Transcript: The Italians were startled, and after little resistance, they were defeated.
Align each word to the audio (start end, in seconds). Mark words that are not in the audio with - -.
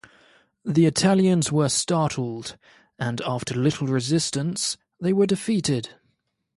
The 0.65 0.87
Italians 0.87 1.51
were 1.51 1.69
startled, 1.69 2.57
and 2.97 3.21
after 3.23 3.53
little 3.53 3.85
resistance, 3.85 4.75
they 4.99 5.13
were 5.13 5.27
defeated. 5.27 5.89